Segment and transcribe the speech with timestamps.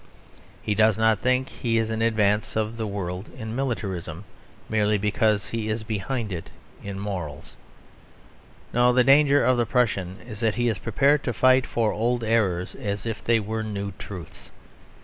[0.63, 4.23] He does not think he is in advance of the world in militarism,
[4.67, 6.49] merely because he is behind it
[6.83, 7.55] in morals.
[8.73, 12.23] No; the danger of the Pruss is that he is prepared to fight for old
[12.23, 14.49] errors as if they were new truths.